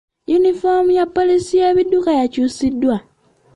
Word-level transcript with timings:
Yunifoomu 0.31 0.89
ya 0.99 1.05
poliisi 1.15 1.53
y'ebidduka 1.61 2.11
yakyusiddwa. 2.19 2.95